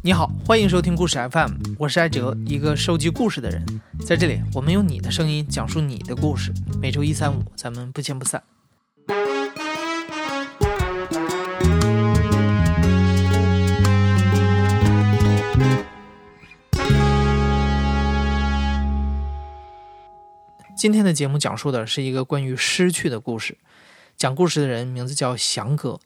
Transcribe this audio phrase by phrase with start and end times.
[0.00, 3.62] 你好，欢迎收听故事 FM，我是艾哲，一个收集故事的人。
[4.06, 6.50] 在这里，我们用你的声音讲述你的故事。
[6.80, 8.42] 每周一、三、五，咱们不见不散。
[20.74, 23.58] 今天的节目讲述的是一个关于失去的故事。
[24.18, 26.00] 讲故事的人名字叫翔哥。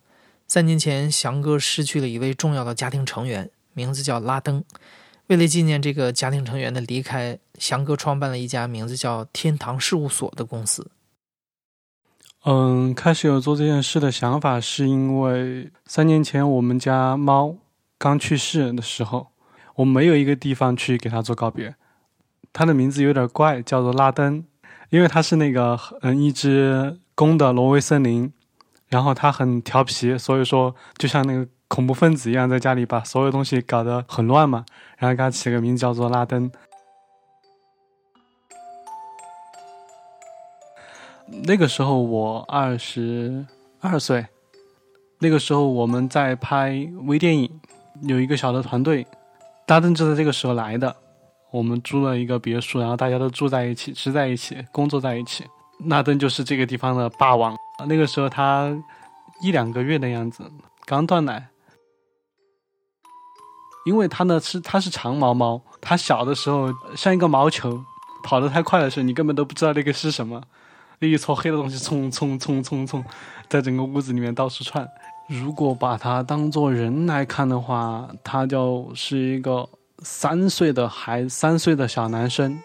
[0.46, 4.62] 三年前，翔哥失去了一位重要的家庭成员，名字叫拉登。
[5.28, 10.90] 为了纪念这个家庭成员的离开，翔哥创办了一家名字叫“天堂事务所”的公司。
[12.44, 17.56] 嗯，开始有做这件事的想法，是因为三年前我们家猫
[17.96, 19.28] 刚去世的时候，
[19.76, 21.74] 我没有一个地方去给它做告别。
[22.52, 24.44] 它的名字有点怪，叫做拉登。
[24.90, 28.32] 因为它是那个嗯一只公的挪威森林，
[28.88, 34.64] 然后他很调皮，所以说就像那个恐怖分子一样，在家里把所有东西搞得很乱嘛。
[34.98, 36.50] 然后给他起个名字叫做拉登。
[41.44, 43.46] 那个时候我二十
[43.80, 44.26] 二岁，
[45.18, 47.60] 那个时候我们在拍微电影，
[48.02, 49.06] 有一个小的团队，
[49.66, 50.94] 拉登就在这个时候来的。
[51.50, 55.44] 我们租了一个别墅，然后大家都住在一起，吃在一起，工作在一起。
[55.84, 57.56] 纳登就是这个地方的霸王。
[57.86, 58.70] 那个时候他
[59.42, 60.50] 一两个月的样子，
[60.84, 61.48] 刚断奶。
[63.84, 67.84] 因为他呢是他是长毛猫，他小的时候像一个毛球，
[68.22, 70.40] 跑得太快的时候，你根本都不知道那个是什么，
[71.00, 73.04] 那一撮黑的东西冲冲冲冲冲，
[73.48, 74.88] 在整个屋子里面到处窜。
[75.28, 79.68] 如果把它当做人来看的话，它就是一个。
[80.04, 82.60] 三岁的孩，三岁的小男生，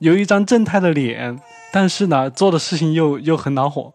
[0.00, 1.40] 有一张正太的脸，
[1.74, 3.92] 但是呢，做的事情又又很恼火。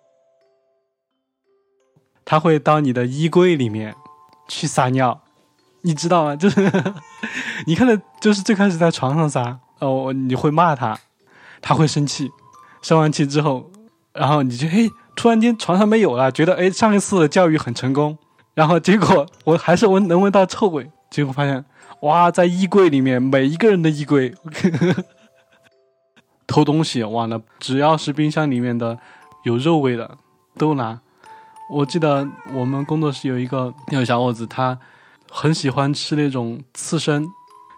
[2.26, 3.96] 他会到你的衣柜里面
[4.50, 5.22] 去撒尿，
[5.84, 6.36] 你知道吗？
[6.38, 6.62] 就是
[7.66, 11.00] 你看的，就是最开始在床上撒，哦，你会骂他，
[11.62, 12.30] 他会生气，
[12.82, 13.72] 生完气之后，
[14.12, 18.18] 然后你就嘿，突然间床上没有了，觉得哎，上一次的教育很成功，
[18.54, 21.64] 然后结果我还是闻能闻到臭味，结果发现。
[22.02, 24.36] 哇，在衣柜里面，每一个人的衣柜
[26.50, 28.98] 偷东西，完了，只要是冰箱里面的
[29.44, 30.18] 有肉味的
[30.58, 31.00] 都拿。
[31.70, 34.78] 我记得我们工作室有一个那个小伙子，他
[35.30, 37.24] 很喜欢吃那种刺身。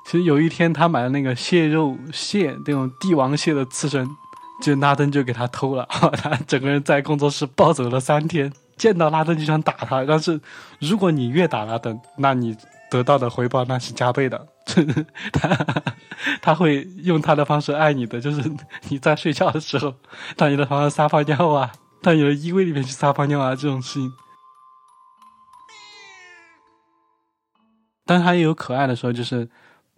[0.05, 4.09] 其实有一天他买了那个蟹肉蟹，那种帝王蟹的刺身，
[4.63, 10.05] 就拉登就给他偷了， 他整个人在工作室暴走了三天，见到拉登就想打他。
[10.05, 10.39] 但是
[10.79, 12.55] 如果你越打拉登，那你。
[12.91, 14.45] 得到的回报那是加倍的，
[15.31, 15.83] 他
[16.41, 18.51] 他会用他的方式爱你的，就是
[18.89, 19.95] 你在睡觉的时候，
[20.35, 21.71] 到你的床上撒泡尿啊，
[22.03, 24.11] 到你的衣柜里面去撒泡尿啊，这种事情。
[28.05, 29.47] 但他也有可爱的时候，就是，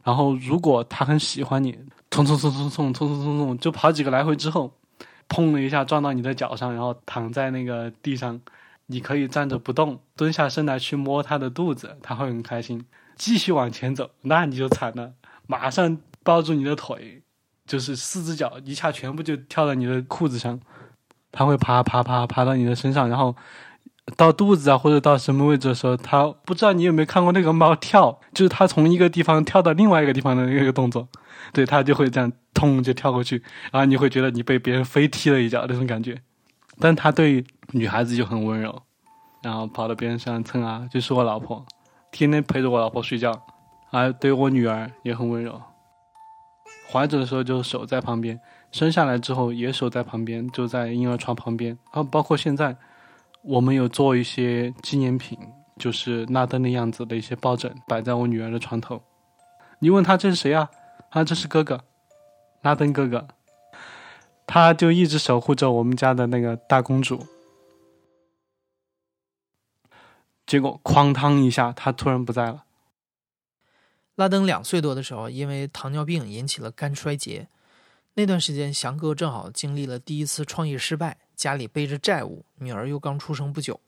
[0.03, 1.71] 然后如果他很喜欢你，
[2.11, 4.71] 冲冲冲冲冲冲冲冲冲，就跑几个来回之后，
[5.27, 8.39] 砰的一下撞到你的脚上，然后躺在那个地上。
[8.87, 12.85] 你可以站着不动，蹲下身来去摸它的肚子，它会很开心。
[13.15, 15.13] 继续往前走，那你就惨了，
[15.47, 17.21] 马上抱住你的腿，
[17.65, 20.59] 就是四只脚一下全部就跳到你的裤子上，
[21.31, 23.35] 它会爬爬爬爬到你的身上，然后
[24.17, 31.07] 到肚子啊或者到什么位置的时候，它不知道你有没有看过那个猫跳，就是它从一个地方跳到另外一个地方的那个动作，
[31.53, 36.19] 对，它就会这样通就跳过去，然后你会觉得你被别人飞踢了一脚那种感觉。
[36.79, 38.81] 但它对女孩子就很温柔，
[39.41, 41.65] 然后跑到边上蹭啊，就是我老婆，
[42.11, 43.43] 天天陪着我老婆睡觉，
[43.89, 45.61] 还对我女儿也很温柔。
[46.91, 48.39] 怀着的时候就守在旁边，
[48.71, 51.77] 生下来之后也守在旁边，就在婴儿床旁边。
[51.91, 52.75] 啊，包括现在，
[53.41, 55.37] 我们有做一些纪念品，
[55.77, 59.01] 就是拉登的样子的一些抱枕，摆在我女儿的床头。
[59.79, 60.69] 你问他这是谁啊？
[61.09, 61.81] 啊，这是哥哥，
[62.61, 63.27] 拉登哥哥。
[64.45, 67.25] 他就一直守护着我们家的那个大公主，
[70.45, 72.65] 结果哐当一下，他突然不在了。
[74.15, 77.47] 拉登两岁多的时候，因为糖尿病引起了肝衰竭，
[78.13, 83.79] 那段时间翔哥正好经历了第一次创业失败，家里背着债务，女儿又刚出生不久，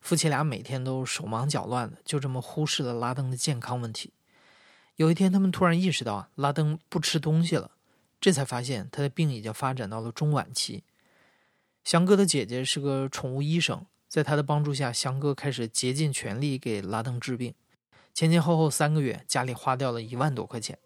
[0.00, 4.12] 夫妻俩每天都手忙脚乱的，就这么忽视了拉登的健康问题。
[4.96, 7.70] 有一天，他们突然意识到啊拉登不吃东西了。
[8.20, 10.82] 这才发现他的病已经发展到了中晚期。
[11.84, 17.54] 翔哥的姐姐是个宠物医生，在他的帮助下，翔哥开始竭尽全力给拉登治病。
[18.14, 20.78] 前前后后三个月，家里花掉了一万多块钱。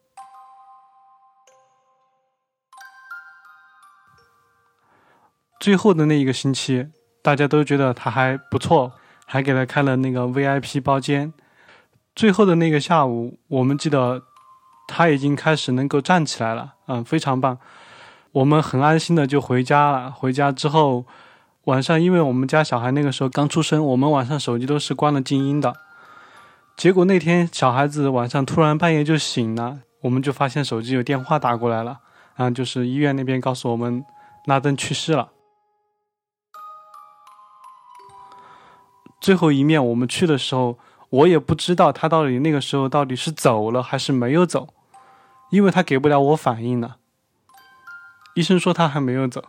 [5.61, 6.89] 最后的那一个星期，
[7.23, 11.33] 大家都觉得他还不错，还给他开了那个 VIP 包间。
[12.17, 14.25] 最后的那个下午，我们记得
[14.89, 17.59] 他已经开始能够站起来了，嗯，非常棒。
[18.33, 20.11] 我们很安心的就回家了。
[20.11, 21.07] 回家之后，
[21.65, 25.75] 晚上因为我们家小孩那个时候刚出生，我们晚上手机都是关了静音的。
[26.77, 32.01] 结果那天小孩子晚上突然半夜就醒了，我们就发现手机有电话打过来了，
[32.35, 34.05] 然后，就是医院那边告诉我们
[34.47, 35.31] 拉登去世了。
[39.21, 40.79] 最后一面我们去的时候。
[41.13, 44.69] 我也不知道他到底那个时候到底是走了还是没有走，
[45.51, 46.95] 因为他给不了我反应呢。
[48.35, 49.45] 医生说他还没有走，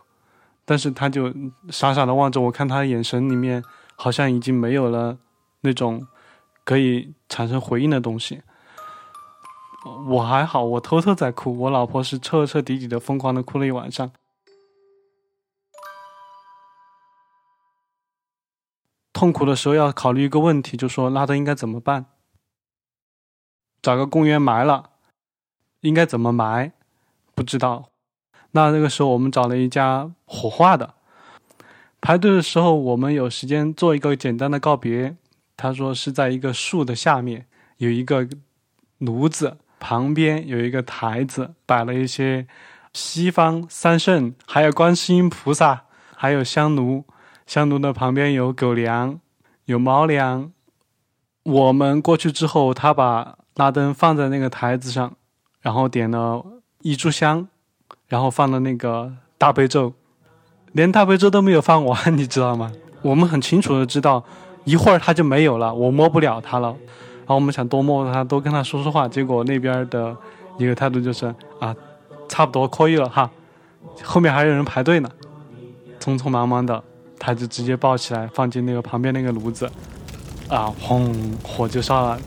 [0.64, 1.32] 但是他就
[1.70, 3.62] 傻傻的望着我，看他的眼神里面
[3.96, 5.18] 好像已经没有了
[5.60, 6.06] 那种
[6.64, 8.42] 可以产生回应的东西。
[10.08, 14.10] 我还好，我偷偷在哭，我老婆是彻彻底底的疯狂的哭了一晚上。
[19.12, 22.06] 痛苦的时候要考虑一个问题，就说拉登应该怎么办？
[23.82, 24.90] 找个公园埋了，
[25.80, 26.72] 应该怎么埋？
[27.34, 27.90] 不知道。
[28.56, 30.94] 那那个时候我们找了一家火化的，
[32.00, 35.16] 排队的时候我们有时间做一个简单的告别。
[35.56, 37.46] 他说是在一个树的下面
[37.78, 38.28] 有一个
[38.98, 42.46] 炉子，旁边有一个台子，摆了一些
[42.92, 45.84] 西方三圣，还有观世音菩萨，
[46.16, 47.04] 还有香炉。
[47.46, 49.20] 香炉的旁边有狗粮，
[49.66, 50.52] 有猫粮。
[51.42, 55.16] 我们过去之后，他把拉灯放在那个台子上，
[55.60, 56.44] 然后点了
[56.82, 57.48] 一炷香，
[58.08, 59.92] 然后放了那个大悲咒，
[60.72, 62.72] 连大悲咒都没有放完， 你知道吗？
[63.02, 64.24] 我们很清楚的知道，
[64.64, 66.68] 一会儿他就没有了，我摸不了他了。
[67.20, 70.16] 然后我们想多摸他，多跟他说说话，结果那边的
[70.58, 71.26] 一个态度就是
[71.58, 71.74] 啊，
[72.28, 73.30] 差不多可以了哈，
[74.02, 75.08] 后面还有人排队呢，
[76.00, 76.82] 匆匆忙忙的。
[77.16, 79.70] 他就直接抱起来放进那个旁边那个炉子，
[80.48, 82.18] 啊，轰，火就烧了。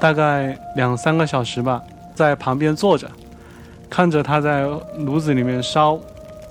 [0.00, 1.82] 大概两三个小时吧，
[2.14, 3.10] 在旁边坐着，
[3.88, 4.66] 看着他在
[4.98, 5.98] 炉子里面烧，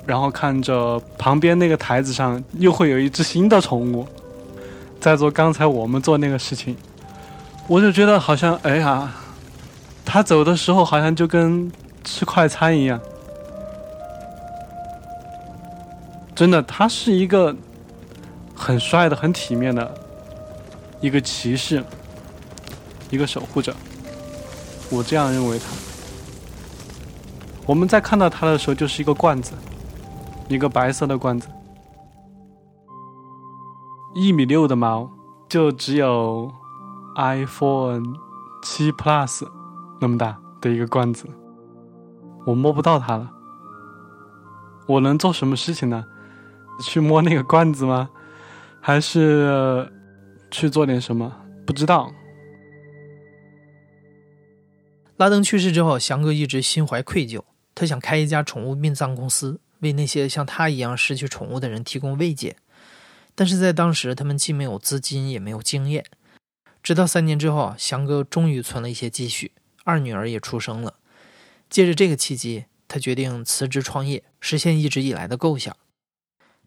[0.06, 4.08] 然后看着旁边那个台子上又会有一只新的宠物，
[5.00, 6.76] 在做刚才我们做那个事情，
[7.68, 9.12] 我就觉得好像，哎呀，
[10.04, 11.72] 他走的时候好像就跟
[12.04, 13.00] 吃快餐一样。
[16.36, 17.56] 真的，他是一个
[18.56, 19.94] 很帅的、很体面的
[21.00, 21.84] 一个骑士，
[23.14, 23.76] 一个守护者。
[24.90, 25.66] 我这样认为他。
[27.68, 29.54] 我们在看到他的时候，就是一个罐子，
[30.48, 31.48] 一个白色的罐子，
[34.16, 35.08] 一米六的毛，
[35.48, 36.52] 就只有
[37.16, 38.16] iPhone
[38.64, 39.48] 七 Plus
[40.02, 41.28] 那么大的一个罐子。
[42.48, 43.30] 我摸不到它了，
[44.88, 46.04] 我能做什么事情呢？
[46.82, 48.10] 去摸那个罐子吗？
[48.82, 49.88] 还是
[50.50, 51.32] 去做点什么？
[51.64, 52.12] 不知道。
[55.18, 57.44] 拉登去世之后，翔哥一直心怀愧疚，
[57.76, 62.56] 他想开一家宠物殡葬公司，为那些像他一样失去宠物的人提供慰藉。
[63.36, 66.04] 但是在当时，他们既没有资金，也没有经验。
[66.82, 69.52] 直到三年之后，翔哥终于存了一些积蓄，
[69.84, 70.96] 二女儿也出生了。
[71.70, 75.76] 借着这个契机，他决定辞职创业，实现一直以来的构想。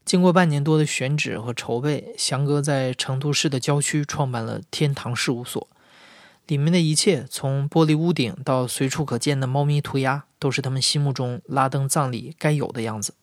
[0.05, 5.69] 经过半年多的选址和筹备，翔哥在成都市的郊区创办了天堂事务所。
[6.47, 13.15] 里面的一切，从玻璃屋顶到随处可见的猫咪涂鸦，都是他们心目中拉登葬礼该有的样子。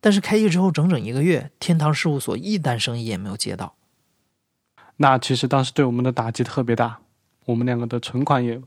[0.00, 3.74] 但是开业之后整整一个月，天堂事务所一单生意也没有接到。
[4.96, 7.00] 那其实当时对我们的打击特别大，
[7.44, 8.60] 我们两个的存款也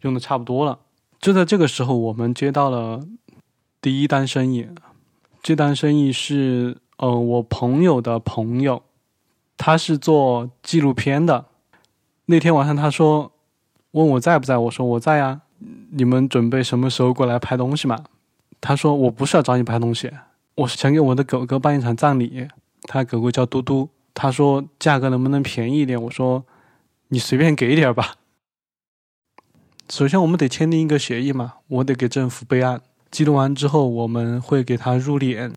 [0.00, 0.78] 用的差不多了。
[1.20, 3.06] 就在这个时候，我们接到了
[3.80, 4.68] 第一单生意。
[5.42, 8.82] 这单生意是，呃，我朋友的朋友，
[9.56, 11.49] 他是做纪录片的。
[12.30, 13.32] 那天晚上他说，
[13.90, 15.40] 问我在不在，我说我在呀。
[15.90, 18.04] 你们准备什么时候过来拍东西嘛？
[18.60, 20.10] 他说我不是要找你拍东西，
[20.54, 22.48] 我是想给我的狗狗办一场葬礼。
[22.82, 23.90] 他狗狗叫嘟嘟。
[24.14, 26.00] 他说价格能不能便宜一点？
[26.00, 26.44] 我说
[27.08, 28.14] 你随便给一点吧。
[29.90, 32.80] 首先我们得签订一个协议嘛，我得给政府备案。
[33.10, 35.52] 记录完之后，我们会给他入殓。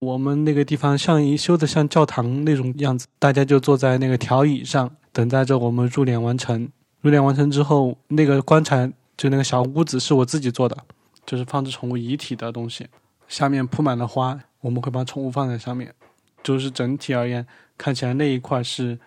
[0.00, 6.70] 我们那个地方像一修的像教堂那种样子，大家就坐在那个条椅上，等待着我们入殓完成。
[7.00, 10.76] 入殓完成之后，那个棺材就那个小屋子是我自己做的，
[11.24, 12.86] 就是放置宠物遗体的东西，
[13.26, 15.94] 下面铺满了花，我们会把宠物放在上面。
[16.42, 17.46] 就是整体而言，
[17.78, 18.98] 看起来那一块是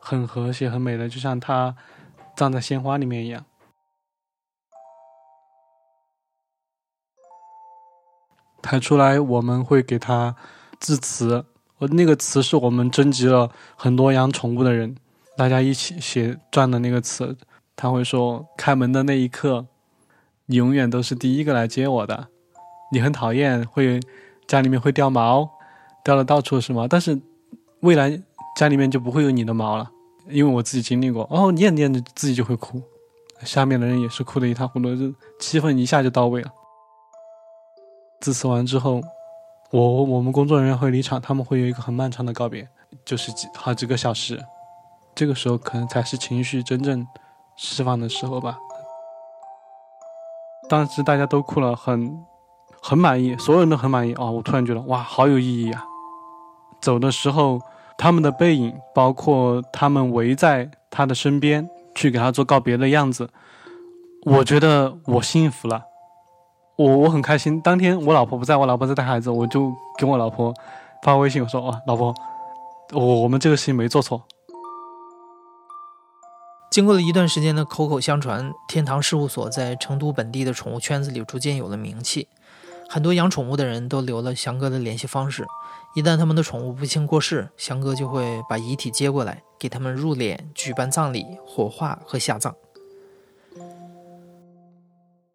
[0.00, 1.74] 很和谐、很美的，就像它
[2.36, 3.44] 葬在鲜花里面一样。
[8.62, 10.36] 抬出来，我们会给他
[10.78, 11.44] 致辞。
[11.78, 14.96] 我那个词是我们征集了很多养宠物的人，
[15.36, 17.36] 大家一起写撰的那个词。
[17.74, 19.66] 他会说：“开门的那一刻，
[20.46, 22.28] 你永远都是第一个来接我的。
[22.90, 24.00] 你很讨厌会
[24.46, 25.48] 家里面会掉毛，
[26.02, 27.20] 掉的到处是毛，但是
[27.80, 28.20] 未来
[28.56, 29.90] 家里面就不会有你的毛了，
[30.28, 31.28] 因为我自己经历过。
[31.30, 32.80] 哦，念念着自己就会哭，
[33.42, 36.50] 下面的人也是哭得一塌糊涂，就气氛一下就到位了。
[38.20, 39.02] 致辞完之后。”
[39.72, 42.66] 我我们工作人员会离场，他们会有一个很漫长的告别，
[43.04, 44.40] 就是几好几个小时，
[45.16, 47.06] 这个时候可能才是情绪真正
[47.56, 48.58] 释放的时候吧。
[50.68, 52.22] 当时大家都哭了，很
[52.82, 54.30] 很满意，所有人都很满意啊！
[54.30, 55.84] 我突然觉得哇，好有意义啊！
[56.82, 57.60] 走的时候，
[57.96, 63.30] 他们的背影，包括他们围在他的身边去给他做告别的样子，
[64.26, 65.84] 我觉得我幸福了。
[66.76, 70.52] 我我很开心，当天我老婆不在，我老婆在带孩子，我就给我老婆
[71.02, 72.14] 发微信，我说：“哇，老婆，
[72.92, 74.22] 我我们这个事情没做错。”
[76.76, 82.28] 经过了一段时间的口口相传，天堂事务所在成都本地的宠物圈子里逐渐有了名气，
[82.86, 85.46] 很多养宠物的人都留了翔哥的联系方式，
[85.94, 92.54] 一旦他们的宠物不幸过世，翔哥就会把遗体接过来，给他们入殓、举办葬礼、火化和下葬，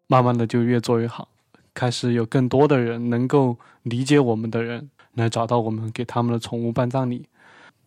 [0.06, 1.26] 慢慢的就越做越好。
[1.74, 7.26] 开始有更多的人能够理解我们的人来找到我们，给他们的宠物办葬礼。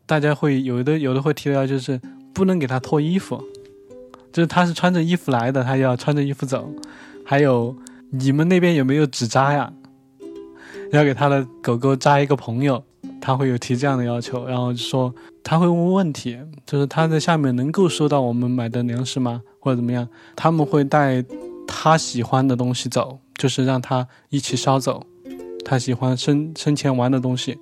[0.05, 2.01] 大家会有的有的会提到，就是
[2.35, 3.43] 不能给他脱衣服，
[4.31, 6.69] 就是他是穿着衣服来的，他要穿着衣服走。
[7.25, 7.75] 还有
[8.11, 9.73] 你们那边有没有纸扎呀？
[10.91, 12.83] 要给他的狗狗扎一个朋友，
[13.19, 14.45] 他会有提这样的要求。
[14.45, 15.11] 然后说
[15.41, 19.41] 他会问问题，就是他在下面能够收到我们买的粮食吗？
[19.59, 20.07] 或者怎么样？
[20.35, 21.23] 他们会带
[21.65, 23.17] 他喜欢的东西走。
[23.37, 25.05] 就是让他一起捎走，
[25.65, 27.59] 他喜欢生生前玩的东西，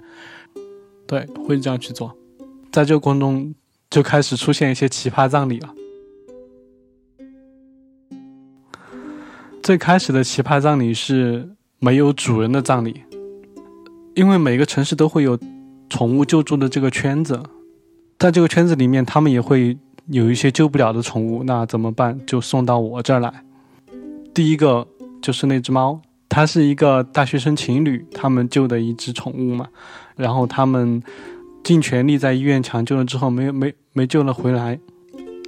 [1.07, 2.15] 对，会这样去做。
[2.71, 3.55] 在这个过程中，
[3.93, 5.69] 就开始出现一些奇葩葬礼了。
[9.61, 11.47] 最开始的奇葩葬礼是
[11.77, 13.03] 没有主人的葬礼，
[14.15, 15.37] 因为每个城市都会有
[15.91, 17.39] 宠物救助的这个圈子，
[18.17, 22.19] 在这个圈子里面，他们也会有一些救不了的宠物，那怎么办？
[22.25, 23.31] 就送到我这儿来。
[24.33, 24.87] 第一个。
[25.21, 29.69] 就是那只猫，它是一个大学生情侣他们救的一只宠物嘛，
[30.17, 31.01] 然后他们
[31.63, 34.79] 尽全力在医院抢救了之后，没没没救了回来，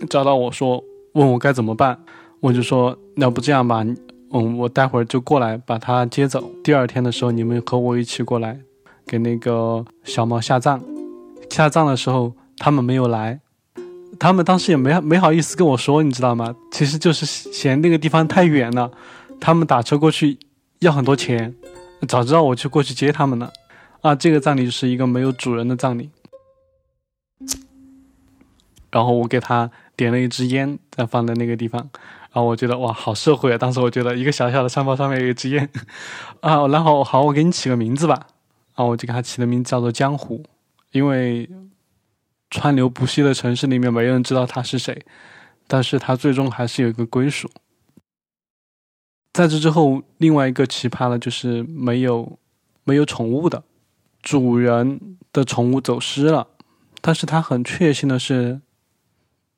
[0.10, 2.00] 找到我说问我该怎么办，
[2.40, 3.86] 我就说要不这样吧，
[4.32, 8.60] 嗯，我待会儿就过来把它接走，第二天的时候你们和我一起过来
[9.06, 10.82] 给那个小猫下葬，
[11.50, 13.40] 下葬的时候他们没有来，
[14.18, 16.56] 他们当时也没没好意思跟我说，你知道吗？
[16.72, 18.90] 其实就是嫌那个地方太远了。
[19.40, 20.38] 他们打车过去
[20.80, 21.54] 要很多钱，
[22.08, 23.52] 早知道我就过去接他们了。
[24.06, 26.12] 啊，这个葬礼是一个没有主人的葬礼。
[28.92, 31.82] 然后我给他点了一支烟，再放在那个地方。
[32.32, 33.58] 然后我觉得哇，好社会啊！
[33.58, 35.68] 当时我觉得一个小小的山包上面有一支烟
[36.42, 36.68] 啊。
[36.68, 38.28] 然后好，我给你起个名字吧。
[38.76, 40.44] 啊，我就给他起的名字叫做江湖，
[40.92, 41.50] 因为
[42.52, 45.04] 川流不息的城市里面没人知道他是谁，
[45.66, 47.50] 但是他最终还是有一个归属。
[49.34, 52.38] 在这之后，另外一个奇葩的就是没有
[52.84, 53.64] 没有宠物的
[54.26, 56.48] 主人的宠物走失了，
[57.00, 58.60] 但是他很确信的是，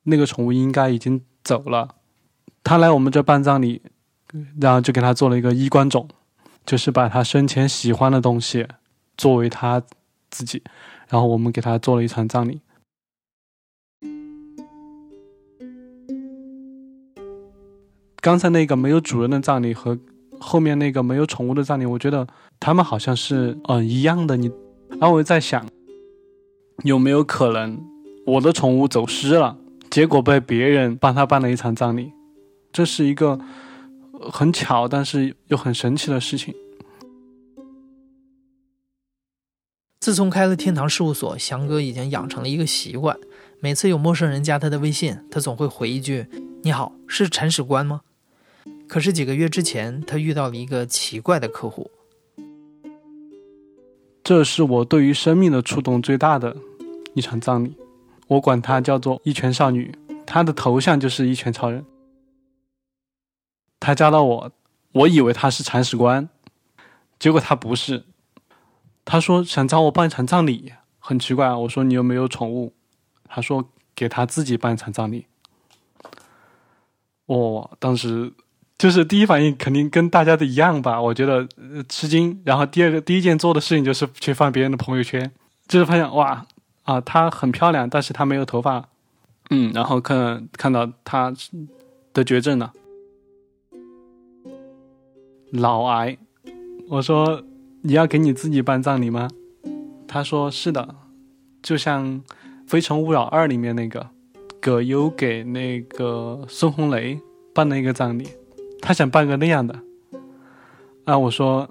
[0.02, 1.96] 那个宠物应该已经走了。
[2.62, 3.80] 他来我们这办葬礼，
[4.60, 6.06] 然后就给他做了一个衣冠冢，
[6.66, 8.68] 就是把他生前喜欢的东西
[9.16, 9.82] 作为他
[10.28, 10.62] 自己，
[11.08, 12.60] 然后我们给他做了一场葬礼。
[18.20, 19.98] 刚才那个没有主人的葬礼和
[20.40, 22.26] 后面那个没有宠物的葬礼，我觉得
[22.60, 24.36] 他们好像是嗯一样的。
[24.36, 24.50] 你，
[24.90, 25.66] 然后我在想，
[26.84, 27.80] 有没有可能
[28.26, 29.56] 我的宠物走失了，
[29.90, 32.12] 结果被别人帮他办了一场葬礼？
[32.72, 33.38] 这是一个
[34.30, 36.54] 很巧，但是又很神奇的事情。
[40.00, 43.18] 自从开了天堂事务所，翔哥已经养成了一个习惯：
[43.60, 46.26] 每次有陌生人加他的微信，他总会回一句
[46.62, 48.02] ：“你好，是铲屎官吗？”
[48.88, 51.90] 可是几个月之前，他遇到了一个奇怪的客户。
[54.24, 56.56] 这是我对于生命的触动最大的
[57.14, 57.76] 一场葬礼，
[58.26, 59.94] 我管他叫做一拳少女，
[60.26, 61.84] 她的头像就是一拳超人。
[63.78, 64.52] 她加到我，
[64.92, 66.28] 我以为她是铲屎官，
[67.18, 68.04] 结果她不是。
[69.04, 71.52] 她说想找我办一场葬礼，很奇怪。
[71.52, 72.72] 我说你有没有宠物？
[73.26, 75.26] 她说给她自己办一场葬礼。
[77.26, 78.32] 我当时。
[78.78, 82.40] 就是第一反应肯定跟大家的一样吧，我觉得、呃吃惊。
[82.44, 85.30] 然后第二个第一件做的事情就是去翻别人的朋友圈，
[85.66, 86.46] 就是发现哇
[86.84, 88.88] 啊，她很漂亮，但是她没有头发，
[89.50, 91.34] 嗯，然后看看到她
[92.14, 92.72] 的绝症了，
[95.50, 96.16] 脑癌。
[96.88, 97.42] 我说
[97.82, 99.28] 你要给你自己办葬礼吗？
[100.06, 100.94] 他说是的，
[101.60, 102.06] 就像
[102.66, 104.08] 《非诚勿扰二》里面那个
[104.58, 107.20] 葛优给那个孙红雷
[107.52, 108.26] 办了一个葬礼，
[108.80, 109.74] 他想办个那样的。
[111.04, 111.68] 啊，我说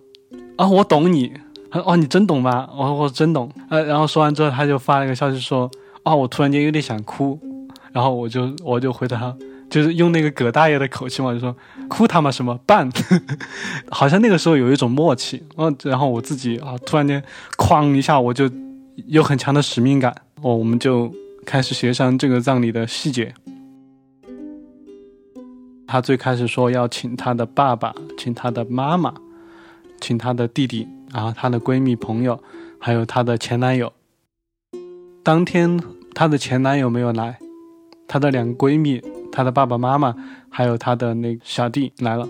[0.56, 1.32] 啊，我懂你。
[1.70, 2.70] 他说哦，你真懂吗？
[2.76, 3.52] 我说我真懂。
[3.70, 5.70] 呃，然后说完之后，他就发了一个消息说，
[6.04, 7.40] 哦，我突然间有点想哭。
[7.92, 9.36] 然后我就我就回答，
[9.70, 11.56] 就是用那个葛大爷的口气嘛，就说
[11.88, 12.90] 哭他妈什么办？
[13.90, 15.44] 好像那个时候有一种默契。
[15.58, 17.22] 嗯，然后我自己啊，突然间
[17.58, 18.50] 哐一下，我就
[19.08, 20.16] 有很强的使命感。
[20.42, 21.12] 哦，我们就
[21.46, 23.34] 开始协商这个葬礼的细节。
[25.88, 29.14] 他最开始说要请他的爸爸，请他的妈妈，
[30.02, 32.40] 请他的弟弟，然后她的闺蜜朋友，
[32.78, 33.94] 还有她的前男友。
[35.24, 35.82] 当天
[36.14, 37.40] 她的前男友没有来，
[38.08, 39.02] 她的两个闺蜜、
[39.32, 40.14] 她的爸爸妈妈，
[40.50, 42.28] 还有她的那个小弟来了。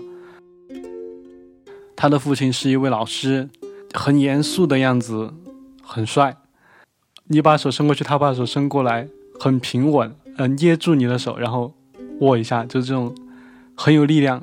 [1.96, 3.48] 她的父亲是一位老师，
[3.92, 5.34] 很严肃的样子，
[5.82, 6.36] 很帅。
[7.24, 11.74] 你把手伸过去，他把手伸过来，很平稳，嗯、捏住你的手，然后
[12.20, 13.14] 握一下，就这种
[13.80, 14.42] 很有力量。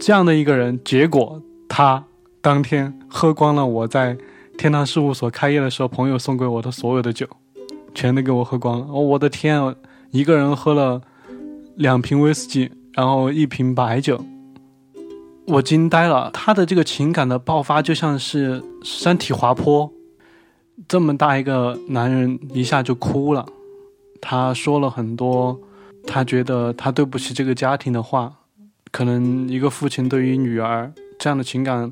[0.00, 2.02] 这样的一个人，结果他
[2.40, 4.16] 当天喝光了我在
[4.56, 7.28] 天堂事务所开业的时候朋友送给我的所有的酒，
[7.94, 8.86] 全都给我喝光了。
[8.86, 9.74] 哦，我的天啊！
[10.10, 11.02] 一个人喝了
[11.76, 14.24] 两瓶威士忌，然后一瓶白酒，
[15.46, 16.30] 我惊呆了。
[16.32, 19.92] 他的这个情感的爆发就像是山体滑坡，
[20.88, 23.44] 这么大一个男人一下就哭了。
[24.18, 25.60] 他说了很多
[26.06, 28.34] 他觉得他对不起这个家庭的话。
[28.90, 31.90] 可能一个父亲对于女儿这样的情感，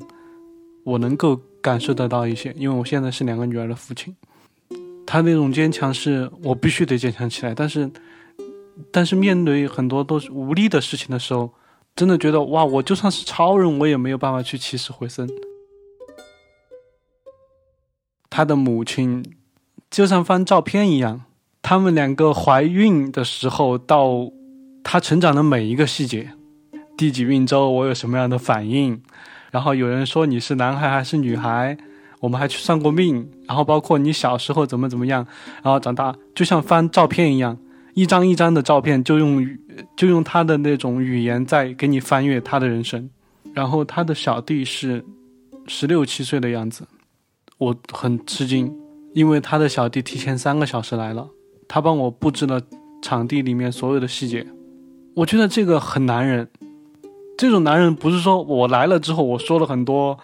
[0.83, 4.15] 我能够感受得到一些，因为我现在是两个女儿的父亲。
[5.05, 7.87] 他那种坚强是我必须得坚强起来，但是，
[8.91, 11.53] 但是面对很多都是无力的事情的时候，
[11.95, 15.29] 真的觉得哇，我就算是超人，我也没有办法去起死回生。
[18.27, 19.23] 他的母亲
[19.91, 21.25] 就像翻照片一样，
[21.69, 24.31] 他们两个怀孕的时候到
[24.85, 26.31] 他成长的每一个细节，
[26.97, 29.01] 第几孕周我有什么样的反应，
[29.51, 31.77] 然后有人说你是男孩还是女孩，
[32.21, 35.27] 我们还去算过命，然后包括你小时候怎么怎么样，
[35.61, 37.57] 然后长大就像翻照片一样，
[37.95, 39.45] 一张一张的照片就用
[39.97, 43.09] 就用他的那种语言在给你翻阅他的人生，
[43.53, 45.03] 然后他的小弟是
[45.67, 46.87] 十六七岁的样子。
[47.57, 48.73] 我很吃惊，
[49.13, 51.27] 因为他的小弟提前三个小时来了，
[51.67, 52.61] 他帮我布置了
[53.01, 54.45] 场地里面所有的细节。
[55.15, 56.47] 我觉得这个很男人，
[57.37, 60.17] 这种男人不是说我来了之后我说了很多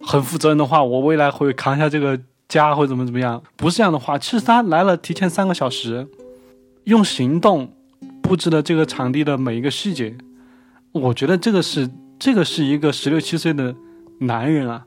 [0.00, 4.16] 很负责任的话，我未来会扛下这个家或怎么怎么样，不是这样的话。
[4.16, 6.06] 其实他来了提前三个小时，
[6.84, 7.72] 用行动
[8.22, 10.16] 布置了这个场地的每一个细节，
[10.92, 13.74] 我觉得这个是这个是一个十六七岁的
[14.20, 14.86] 男人啊。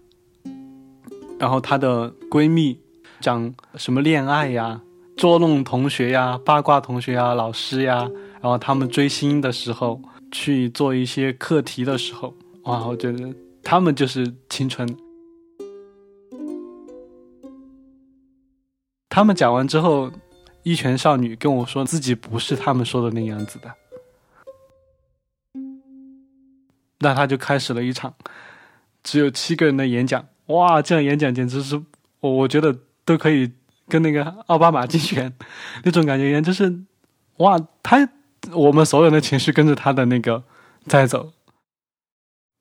[1.38, 2.80] 然后她的闺蜜
[3.20, 4.82] 讲什么恋爱呀、
[5.22, 8.10] 捉弄同学呀、八卦同学呀、老师呀，
[8.42, 13.32] 然后他们追星的时候去做一些课题的时候，哇，我觉得
[13.62, 14.98] 他们就是青春。
[19.10, 20.12] 他们讲完之后，
[20.64, 23.72] 一拳少女跟我说自己不是他们说的那样子的，
[26.98, 28.12] 那他就开始了一场
[29.04, 30.28] 只有七个人的演讲。
[30.48, 31.80] 哇，这样演讲简直是
[32.22, 33.52] 我我觉得都可以
[33.92, 35.34] 跟那个奥巴马竞选
[35.84, 36.84] 那种感觉一样，就是
[37.38, 38.08] 哇，他
[38.54, 40.44] 我们所有人的情绪跟着他的那个
[40.86, 41.34] 在走，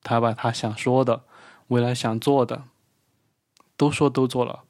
[0.02, 1.22] 他把他想说的、
[1.68, 2.64] 未来想做的
[3.76, 4.64] 都说都做了，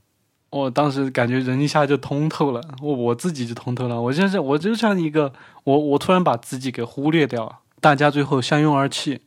[0.50, 5.32] 我当时感觉人一下就通透了，我我自己就通透了，我就是我就像一个
[5.64, 9.22] 我我突然把自己给忽略掉了，大家最后相拥而泣，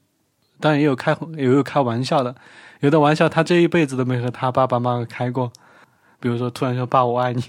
[0.60, 2.36] 当然也有开也有开玩笑的。
[2.82, 5.52] 有的玩笑，他这一辈子都没和他爸爸妈妈开过。
[6.24, 7.44] 比如说，突然说“爸，我爱你”，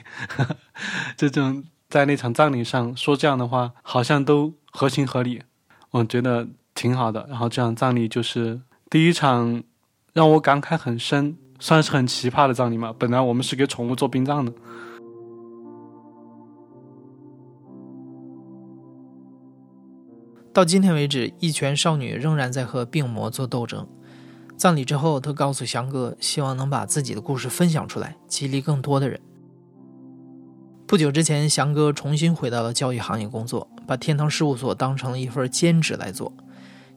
[1.17, 5.41] 这种在那场葬礼上说这样的话，好像都合情合理。
[5.93, 7.25] 我觉得挺好的。
[7.31, 8.61] 然后这场葬礼就是
[8.91, 9.63] 第一场
[10.13, 12.93] 让我感慨很深，算是很奇葩的葬礼嘛。
[12.99, 14.53] 本来我们是给宠物做殡葬的。
[20.53, 23.87] 到今天为止，一拳少女仍然在和病魔做斗争。
[24.65, 29.21] 葬礼之后，他告诉翔哥，希望能把自己的故事分享出来，激励更多的人。
[30.87, 36.33] 不久之前，翔哥重新回到了教育行业工作，把天堂事务所当成了一份兼职来做。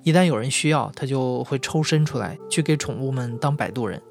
[0.04, 4.02] 一旦有人需要，他就会抽身出来去给宠物们当摆渡人。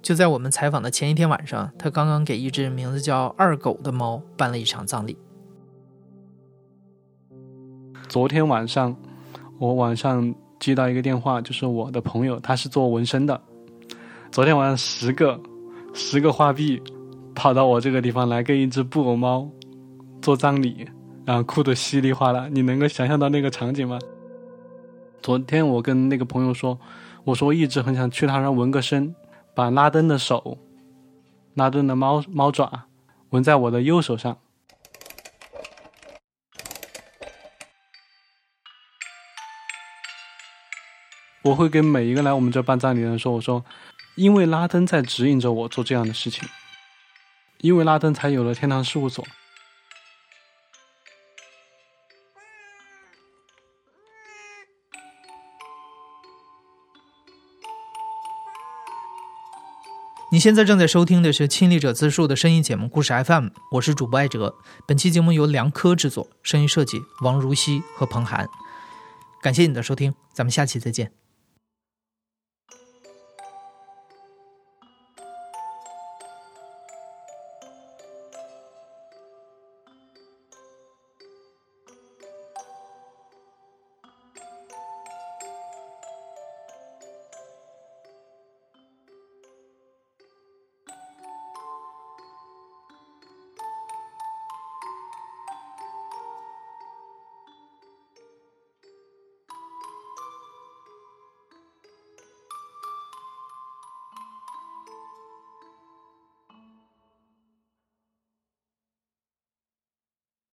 [0.00, 5.18] 就在我们采访的前一天晚上，他刚刚给一只名字叫二狗的猫办了一场葬礼。
[8.08, 8.96] 昨天晚上，
[9.58, 13.40] 我晚上接到一个电话，就是我的朋友，他是做纹身的。
[14.30, 15.40] 昨天晚上十个
[15.92, 16.80] 十个花臂
[17.34, 19.50] 跑到我这个地方来，跟一只布偶猫
[20.22, 20.86] 做葬礼，
[21.24, 22.46] 然后哭得稀里哗啦。
[22.52, 23.98] 你能够想象到那个场景吗？
[25.20, 26.78] 昨天我跟那个朋友说，
[27.24, 29.12] 我说一直很想去他那纹个身。
[29.52, 30.58] 把拉登的手，
[31.54, 32.84] 拉登的猫猫爪
[33.30, 34.38] 纹在我的右手上。
[41.42, 43.64] 我会跟每一个来我们这办葬礼的人说：“我说，
[44.14, 46.46] 因为拉登在指引着我做这样的事情，
[47.60, 49.26] 因为拉登才有了天堂事务所。”
[60.32, 64.54] 你现在正在收听的是亲历者自述的声音节目《故事 FM》，我是主播艾哲。
[64.86, 68.48] 本期节目由梁科制作，声音设计王如熙和彭涵。
[69.42, 71.10] 感谢你的收听，咱们下期再见。